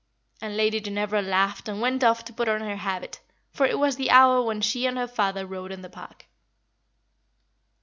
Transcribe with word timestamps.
'"And 0.41 0.57
Lady 0.57 0.79
Ginevra 0.81 1.21
laughed 1.21 1.69
and 1.69 1.79
went 1.79 2.03
off 2.03 2.25
to 2.25 2.33
put 2.33 2.49
on 2.49 2.61
her 2.61 2.77
habit, 2.77 3.19
for 3.51 3.67
it 3.67 3.77
was 3.77 3.97
the 3.97 4.09
hour 4.09 4.41
when 4.41 4.59
she 4.59 4.87
and 4.87 4.97
her 4.97 5.07
father 5.07 5.45
rode 5.45 5.71
in 5.71 5.83
the 5.83 5.91
park. 5.91 6.25